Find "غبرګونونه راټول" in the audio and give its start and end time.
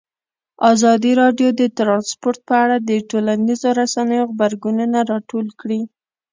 4.31-5.47